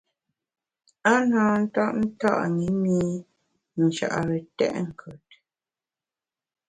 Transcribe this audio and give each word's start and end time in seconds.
A 1.11 1.13
na 1.31 1.43
tap 1.73 1.93
nta’ 2.03 2.31
ṅi 2.53 2.67
mi 2.81 2.97
Nchare 3.81 4.37
tèt 4.57 4.75
nkùt. 4.87 5.27